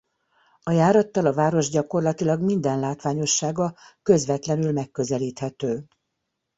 A 0.63 0.71
járattal 0.71 1.25
a 1.25 1.33
város 1.33 1.69
gyakorlatilag 1.69 2.41
minden 2.41 2.79
látványossága 2.79 3.75
közvetlenül 4.01 4.71
megközelíthető. 4.71 5.85